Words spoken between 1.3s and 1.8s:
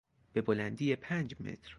متر